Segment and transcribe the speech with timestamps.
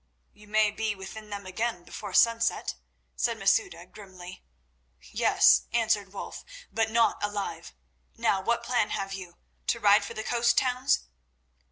[0.33, 2.73] "You may be within them again before sunset,"
[3.15, 4.43] said Masouda grimly.
[5.11, 7.75] "Yes," answered Wulf, "but not alive.
[8.17, 9.37] Now what plan have you?
[9.67, 11.01] To ride for the coast towns?"